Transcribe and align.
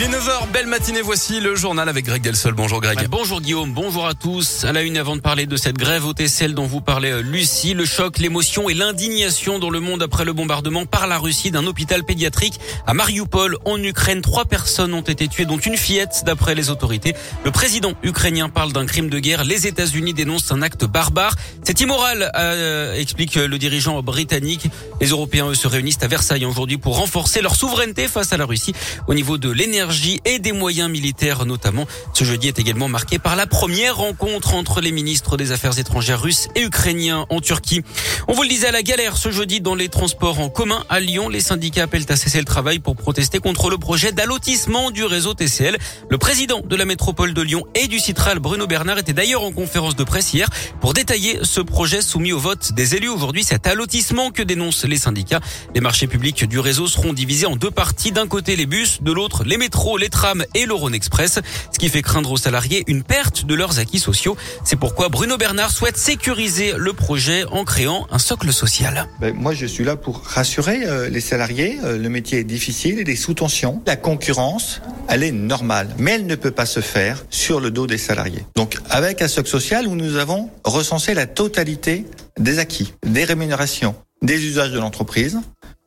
Il 0.00 0.04
est 0.04 0.08
9h, 0.16 0.52
belle 0.52 0.68
matinée, 0.68 1.02
voici 1.02 1.40
le 1.40 1.56
journal 1.56 1.88
avec 1.88 2.04
Greg 2.04 2.22
Delsol. 2.22 2.54
Bonjour 2.54 2.80
Greg. 2.80 3.08
Bonjour 3.10 3.40
Guillaume, 3.40 3.72
bonjour 3.72 4.06
à 4.06 4.14
tous. 4.14 4.62
À 4.62 4.72
la 4.72 4.82
une 4.82 4.96
avant 4.96 5.16
de 5.16 5.20
parler 5.20 5.46
de 5.46 5.56
cette 5.56 5.76
grève 5.76 6.06
au 6.06 6.12
TCL 6.12 6.54
dont 6.54 6.66
vous 6.66 6.80
parlez 6.80 7.10
euh, 7.10 7.20
Lucie, 7.20 7.74
le 7.74 7.84
choc, 7.84 8.18
l'émotion 8.18 8.68
et 8.68 8.74
l'indignation 8.74 9.58
dans 9.58 9.70
le 9.70 9.80
monde 9.80 10.00
après 10.00 10.24
le 10.24 10.32
bombardement 10.32 10.86
par 10.86 11.08
la 11.08 11.18
Russie 11.18 11.50
d'un 11.50 11.66
hôpital 11.66 12.04
pédiatrique 12.04 12.60
à 12.86 12.94
Mariupol 12.94 13.56
en 13.64 13.82
Ukraine. 13.82 14.20
Trois 14.20 14.44
personnes 14.44 14.94
ont 14.94 15.00
été 15.00 15.26
tuées 15.26 15.46
dont 15.46 15.58
une 15.58 15.76
fillette 15.76 16.22
d'après 16.24 16.54
les 16.54 16.70
autorités. 16.70 17.16
Le 17.44 17.50
président 17.50 17.94
ukrainien 18.04 18.48
parle 18.48 18.72
d'un 18.72 18.86
crime 18.86 19.08
de 19.08 19.18
guerre. 19.18 19.42
Les 19.42 19.66
États-Unis 19.66 20.14
dénoncent 20.14 20.52
un 20.52 20.62
acte 20.62 20.84
barbare. 20.84 21.34
C'est 21.64 21.80
immoral, 21.80 22.30
euh, 22.36 22.94
explique 22.94 23.34
le 23.34 23.58
dirigeant 23.58 24.00
britannique. 24.00 24.68
Les 25.00 25.08
Européens 25.08 25.48
eux, 25.48 25.54
se 25.54 25.66
réunissent 25.66 26.02
à 26.02 26.06
Versailles 26.06 26.44
aujourd'hui 26.44 26.78
pour 26.78 26.98
renforcer 26.98 27.40
leur 27.40 27.56
souveraineté 27.56 28.06
face 28.06 28.32
à 28.32 28.36
la 28.36 28.44
Russie 28.44 28.74
au 29.08 29.14
niveau 29.14 29.38
de 29.38 29.50
l'énergie 29.50 29.87
et 30.24 30.38
des 30.38 30.52
moyens 30.52 30.90
militaires 30.90 31.46
notamment. 31.46 31.86
Ce 32.12 32.24
jeudi 32.24 32.48
est 32.48 32.58
également 32.58 32.88
marqué 32.88 33.18
par 33.18 33.36
la 33.36 33.46
première 33.46 33.96
rencontre 33.96 34.54
entre 34.54 34.80
les 34.80 34.92
ministres 34.92 35.36
des 35.36 35.52
Affaires 35.52 35.78
étrangères 35.78 36.20
russes 36.20 36.48
et 36.54 36.62
ukrainiens 36.62 37.26
en 37.30 37.40
Turquie. 37.40 37.82
On 38.28 38.32
vous 38.32 38.42
le 38.42 38.48
disait 38.48 38.68
à 38.68 38.72
la 38.72 38.82
galère 38.82 39.16
ce 39.16 39.30
jeudi 39.30 39.60
dans 39.60 39.74
les 39.74 39.88
transports 39.88 40.40
en 40.40 40.48
commun 40.48 40.84
à 40.88 41.00
Lyon. 41.00 41.28
Les 41.28 41.40
syndicats 41.40 41.84
appellent 41.84 42.06
à 42.08 42.16
cesser 42.16 42.38
le 42.38 42.44
travail 42.44 42.78
pour 42.78 42.96
protester 42.96 43.38
contre 43.38 43.70
le 43.70 43.78
projet 43.78 44.12
d'allotissement 44.12 44.90
du 44.90 45.04
réseau 45.04 45.34
TCL. 45.34 45.78
Le 46.08 46.18
président 46.18 46.60
de 46.60 46.76
la 46.76 46.84
métropole 46.84 47.34
de 47.34 47.42
Lyon 47.42 47.64
et 47.74 47.86
du 47.88 47.98
Citral, 47.98 48.38
Bruno 48.38 48.66
Bernard, 48.66 48.98
était 48.98 49.12
d'ailleurs 49.12 49.42
en 49.42 49.52
conférence 49.52 49.96
de 49.96 50.04
presse 50.04 50.32
hier 50.34 50.48
pour 50.80 50.94
détailler 50.94 51.38
ce 51.42 51.60
projet 51.60 52.02
soumis 52.02 52.32
au 52.32 52.38
vote 52.38 52.72
des 52.72 52.94
élus 52.94 53.08
aujourd'hui. 53.08 53.44
Cet 53.44 53.66
allotissement 53.66 54.30
que 54.30 54.42
dénoncent 54.42 54.84
les 54.84 54.98
syndicats. 54.98 55.40
Les 55.74 55.80
marchés 55.80 56.06
publics 56.06 56.44
du 56.46 56.58
réseau 56.58 56.86
seront 56.86 57.12
divisés 57.12 57.46
en 57.46 57.56
deux 57.56 57.70
parties. 57.70 58.12
D'un 58.12 58.26
côté 58.26 58.56
les 58.56 58.66
bus, 58.66 59.02
de 59.02 59.12
l'autre 59.12 59.44
les 59.44 59.56
métros, 59.68 59.98
les 59.98 60.08
trams 60.08 60.44
et 60.54 60.64
le 60.64 60.72
Rhône 60.72 60.94
Express. 60.94 61.40
Ce 61.70 61.78
qui 61.78 61.90
fait 61.90 62.00
craindre 62.00 62.32
aux 62.32 62.38
salariés 62.38 62.84
une 62.86 63.02
perte 63.02 63.44
de 63.44 63.54
leurs 63.54 63.78
acquis 63.78 63.98
sociaux. 63.98 64.34
C'est 64.64 64.76
pourquoi 64.76 65.10
Bruno 65.10 65.36
Bernard 65.36 65.72
souhaite 65.72 65.98
sécuriser 65.98 66.72
le 66.78 66.94
projet 66.94 67.44
en 67.50 67.64
créant 67.64 68.06
un 68.10 68.18
socle 68.18 68.50
social. 68.50 69.06
Ben, 69.20 69.34
moi, 69.34 69.52
je 69.52 69.66
suis 69.66 69.84
là 69.84 69.96
pour 69.96 70.22
rassurer 70.24 70.86
euh, 70.86 71.10
les 71.10 71.20
salariés. 71.20 71.78
Euh, 71.84 71.98
le 71.98 72.08
métier 72.08 72.38
est 72.38 72.44
difficile, 72.44 73.00
il 73.00 73.10
est 73.10 73.16
sous 73.16 73.34
tension. 73.34 73.82
La 73.86 73.96
concurrence, 73.96 74.80
elle 75.06 75.22
est 75.22 75.32
normale, 75.32 75.94
mais 75.98 76.12
elle 76.12 76.24
ne 76.24 76.34
peut 76.34 76.50
pas 76.50 76.64
se 76.64 76.80
faire 76.80 77.26
sur 77.28 77.60
le 77.60 77.70
dos 77.70 77.86
des 77.86 77.98
salariés. 77.98 78.46
Donc, 78.56 78.78
avec 78.88 79.20
un 79.20 79.28
socle 79.28 79.50
social 79.50 79.86
où 79.86 79.94
nous 79.94 80.16
avons 80.16 80.48
recensé 80.64 81.12
la 81.12 81.26
totalité 81.26 82.06
des 82.40 82.58
acquis, 82.58 82.94
des 83.04 83.24
rémunérations, 83.24 83.94
des 84.22 84.46
usages 84.46 84.72
de 84.72 84.78
l'entreprise, 84.78 85.38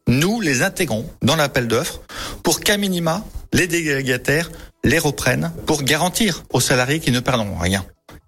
nous 0.07 0.39
les 0.39 0.61
intégrons 0.61 1.09
dans 1.23 1.35
l'appel 1.35 1.67
d'offres 1.67 2.01
pour 2.43 2.59
qu'à 2.59 2.77
minima, 2.77 3.23
les 3.53 3.67
délégataires 3.67 4.51
les 4.83 4.99
reprennent 4.99 5.51
pour 5.65 5.83
garantir 5.83 6.43
aux 6.51 6.59
salariés 6.59 6.99
qu'ils 6.99 7.13
ne 7.13 7.19
perdront 7.19 7.57
rien. 7.57 7.85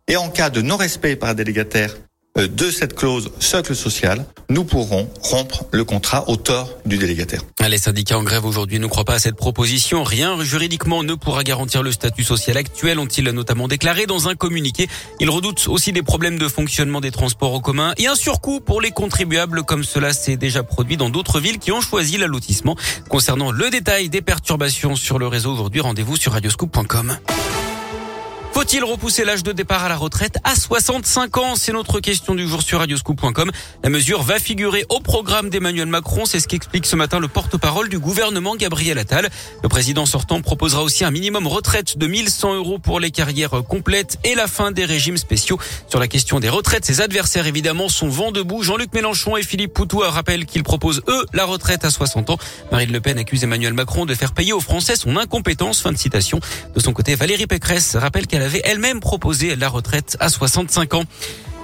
Et 0.08 0.18
en 0.18 0.30
cas 0.30 0.50
de 0.50 0.62
non-respect 0.62 1.16
par 1.16 1.30
un 1.30 1.34
délégataire 1.34 1.96
de 2.36 2.72
cette 2.72 2.96
clause 2.96 3.30
socle 3.40 3.76
social, 3.76 4.26
nous 4.50 4.64
pourrons 4.64 5.08
rompre 5.22 5.66
le 5.72 5.84
contrat 5.84 6.28
au 6.30 6.36
tort 6.36 6.70
du 6.86 6.98
délégataire. 6.98 7.42
Les 7.70 7.78
syndicats 7.78 8.18
en 8.18 8.24
grève 8.24 8.46
aujourd'hui 8.46 8.80
ne 8.80 8.88
croient 8.88 9.06
pas 9.06 9.16
à 9.16 9.20
cette 9.20 9.36
proposition. 9.36 10.04
Rien 10.04 10.44
juridiquement 10.44 11.04
ne 11.04 11.14
pourra 11.14 11.44
garantir 11.44 11.84
le 11.84 11.92
statut 11.92 12.24
social 12.24 12.58
actuel, 12.58 12.98
ont-ils 12.98 13.30
notamment 13.30 13.68
déclaré 13.68 14.06
dans 14.08 14.28
un 14.28 14.36
communiqué. 14.36 14.88
Ils 15.20 15.30
redoutent 15.30 15.68
aussi 15.68 15.92
des 15.92 16.02
problèmes 16.02 16.40
de 16.40 16.48
fonctionnement 16.48 17.02
des 17.02 17.12
transports 17.12 17.54
en 17.54 17.60
commun 17.60 17.94
et 17.98 18.08
un 18.08 18.16
surcoût 18.16 18.60
pour 18.60 18.82
les 18.82 18.92
contribuables 18.92 19.64
comme 19.64 19.84
cela 19.84 20.12
s'est 20.12 20.38
déjà 20.38 20.64
produit 20.64 20.98
dans 20.98 21.10
d'autres 21.10 21.40
villes 21.40 21.60
qui 21.60 21.72
ont 21.72 21.82
choisi 21.82 22.18
l'allotissement. 22.18 22.76
Concernant 23.10 23.52
le 23.52 23.70
détail 23.70 24.10
des 24.10 24.22
perturbations 24.22 24.96
sur 24.96 25.20
le 25.20 25.28
réseau 25.28 25.54
aujourd'hui, 25.54 25.82
rendez-vous 25.82 26.18
sur 26.18 26.32
radioscoop.com. 26.32 27.18
Faut-il 28.54 28.84
repousser 28.84 29.26
l'âge 29.26 29.42
de 29.42 29.52
départ 29.52 29.84
à 29.84 29.90
la 29.90 29.96
retraite 29.98 30.38
à 30.44 30.56
65 30.56 31.38
ans? 31.38 31.56
C'est 31.56 31.74
notre 31.74 32.00
question 32.00 32.36
du 32.36 32.48
jour 32.48 32.62
sur 32.62 32.78
radioscoop.com. 32.78 33.50
La 33.84 33.90
mesure 33.90 34.22
va 34.22 34.38
figurer 34.38 34.86
au 34.90 35.00
programme 35.00 35.50
d'Emmanuel 35.50 35.88
Macron. 35.88 36.26
C'est 36.26 36.40
ce 36.40 36.48
qu'explique 36.48 36.86
ce 36.86 36.96
matin 36.96 37.20
le 37.20 37.28
porte-parole 37.28 37.90
du 37.90 37.98
gouvernement, 37.98 38.56
Gabriel 38.56 39.00
Attal. 39.00 39.32
Le 39.64 39.70
président 39.70 40.06
sortant 40.06 40.40
proposera 40.42 40.84
aussi 40.84 41.04
un 41.04 41.10
minimum 41.10 41.48
retraite 41.48 41.98
de 41.98 42.06
1100 42.06 42.54
euros 42.54 42.78
pour 42.78 43.00
les 43.00 43.10
carrières 43.10 43.64
complètes 43.68 44.20
et 44.24 44.36
la 44.36 44.46
fin 44.46 44.72
des 44.72 44.86
régimes 44.86 45.18
spéciaux. 45.18 45.58
Sur 45.88 46.00
la 46.00 46.08
question 46.08 46.40
des 46.40 46.50
retraites, 46.50 46.86
ses 46.86 47.02
adversaires 47.02 47.48
évidemment 47.48 47.90
sont 47.90 48.08
vent 48.08 48.32
debout. 48.32 48.62
Jean-Luc 48.62 48.94
Mélenchon 48.94 49.36
et 49.36 49.42
Philippe 49.42 49.74
Poutou 49.74 50.04
rappellent 50.04 50.46
qu'ils 50.46 50.64
proposent 50.64 51.02
eux 51.08 51.26
la 51.34 51.46
retraite 51.46 51.86
à 51.86 51.90
60 51.90 52.30
ans. 52.30 52.38
Marine 52.72 52.92
Le 52.92 53.02
Pen 53.02 53.18
accuse 53.18 53.44
Emmanuel 53.44 53.74
Macron 53.74 54.06
de 54.06 54.14
faire 54.14 54.32
payer 54.32 54.54
aux 54.54 54.62
Français 54.62 54.96
son 54.96 55.18
incompétence. 55.18 55.82
Fin 55.82 55.92
de 55.92 55.98
citation. 55.98 56.40
De 56.76 56.80
son 56.80 56.94
côté, 56.94 57.16
Valérie 57.16 57.48
Pécresse 57.48 57.96
rappelle 57.96 58.28
qu'elle 58.28 58.43
avait 58.44 58.62
elle-même 58.64 59.00
proposé 59.00 59.56
la 59.56 59.70
retraite 59.70 60.18
à 60.20 60.30
65 60.30 60.94
ans. 60.94 61.04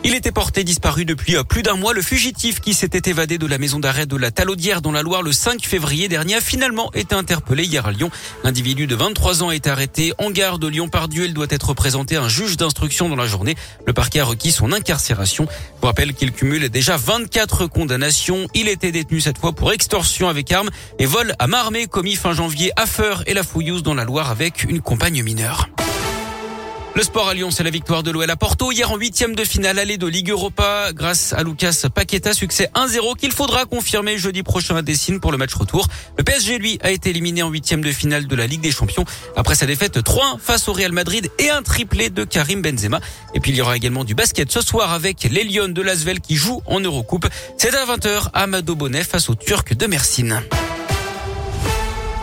Il 0.05 0.15
était 0.15 0.31
porté 0.31 0.63
disparu 0.63 1.03
depuis 1.03 1.35
euh, 1.35 1.43
plus 1.43 1.61
d'un 1.61 1.75
mois. 1.75 1.93
Le 1.93 2.01
fugitif 2.01 2.61
qui 2.61 2.73
s'était 2.73 3.09
évadé 3.09 3.37
de 3.37 3.45
la 3.45 3.57
maison 3.57 3.79
d'arrêt 3.79 4.05
de 4.05 4.15
la 4.15 4.31
Talaudière 4.31 4.81
dans 4.81 4.93
la 4.93 5.01
Loire 5.01 5.23
le 5.23 5.33
5 5.33 5.65
février 5.65 6.07
dernier 6.07 6.35
a 6.35 6.41
finalement 6.41 6.89
été 6.93 7.15
interpellé 7.15 7.65
hier 7.65 7.85
à 7.85 7.91
Lyon. 7.91 8.09
L'individu 8.45 8.87
de 8.87 8.95
23 8.95 9.43
ans 9.43 9.51
est 9.51 9.67
arrêté 9.67 10.13
en 10.17 10.31
gare 10.31 10.57
de 10.57 10.67
Lyon-Pardieu. 10.67 11.25
Il 11.25 11.33
doit 11.33 11.47
être 11.49 11.73
présenté 11.73 12.15
à 12.15 12.23
un 12.23 12.29
juge 12.29 12.55
d'instruction 12.55 13.09
dans 13.09 13.17
la 13.17 13.27
journée. 13.27 13.55
Le 13.85 13.91
parquet 13.91 14.21
a 14.21 14.25
requis 14.25 14.53
son 14.53 14.71
incarcération. 14.71 15.47
Je 15.49 15.81
vous 15.81 15.87
rappelle 15.87 16.13
qu'il 16.13 16.31
cumule 16.31 16.69
déjà 16.69 16.95
24 16.95 17.67
condamnations. 17.67 18.47
Il 18.53 18.69
était 18.69 18.93
détenu 18.93 19.19
cette 19.19 19.37
fois 19.37 19.51
pour 19.51 19.73
extorsion 19.73 20.29
avec 20.29 20.49
arme 20.53 20.69
et 20.97 21.05
vol 21.05 21.35
à 21.39 21.47
main 21.47 21.59
commis 21.91 22.15
fin 22.15 22.31
janvier 22.31 22.71
à 22.77 22.85
Feur 22.85 23.23
et 23.27 23.33
la 23.33 23.43
Fouillouse 23.43 23.83
dans 23.83 23.93
la 23.95 24.05
Loire 24.05 24.31
avec 24.31 24.63
une 24.63 24.79
compagne 24.79 25.21
mineure. 25.23 25.67
Le 26.99 27.05
sport 27.05 27.29
à 27.29 27.33
Lyon, 27.33 27.49
c'est 27.49 27.63
la 27.63 27.69
victoire 27.69 28.03
de 28.03 28.11
l'OL 28.11 28.29
à 28.29 28.35
Porto. 28.35 28.73
Hier 28.73 28.91
en 28.91 28.97
huitième 28.97 29.33
de 29.33 29.45
finale 29.45 29.79
allée 29.79 29.95
de 29.95 30.05
Ligue 30.05 30.31
Europa 30.31 30.91
grâce 30.93 31.31
à 31.31 31.43
Lucas 31.43 31.85
Paqueta. 31.95 32.33
Succès 32.33 32.69
1-0 32.75 33.15
qu'il 33.15 33.31
faudra 33.31 33.63
confirmer 33.63 34.17
jeudi 34.17 34.43
prochain 34.43 34.75
à 34.75 34.81
Dessine 34.81 35.21
pour 35.21 35.31
le 35.31 35.37
match 35.37 35.53
retour. 35.53 35.87
Le 36.17 36.25
PSG, 36.25 36.57
lui, 36.57 36.77
a 36.81 36.91
été 36.91 37.11
éliminé 37.11 37.41
en 37.41 37.47
huitième 37.47 37.81
de 37.81 37.89
finale 37.93 38.27
de 38.27 38.35
la 38.35 38.47
Ligue 38.47 38.59
des 38.59 38.71
Champions 38.71 39.05
après 39.37 39.55
sa 39.55 39.65
défaite 39.65 39.97
3-1 39.97 40.39
face 40.41 40.67
au 40.67 40.73
Real 40.73 40.91
Madrid 40.91 41.31
et 41.39 41.49
un 41.49 41.61
triplé 41.61 42.09
de 42.09 42.25
Karim 42.25 42.61
Benzema. 42.61 42.99
Et 43.33 43.39
puis 43.39 43.51
il 43.51 43.55
y 43.55 43.61
aura 43.61 43.77
également 43.77 44.03
du 44.03 44.13
basket 44.13 44.51
ce 44.51 44.59
soir 44.59 44.91
avec 44.91 45.23
les 45.23 45.45
Lions 45.45 45.69
de 45.69 45.81
Lasvel 45.81 46.19
qui 46.19 46.35
jouent 46.35 46.61
en 46.65 46.81
Eurocoupe. 46.81 47.29
C'est 47.57 47.73
à 47.73 47.85
20h 47.85 48.31
à 48.33 48.45
Bonnet 48.61 49.05
face 49.05 49.29
aux 49.29 49.35
Turcs 49.35 49.73
de 49.73 49.87
Mersine. 49.87 50.41